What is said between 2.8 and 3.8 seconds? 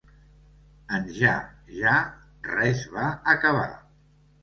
va acabar.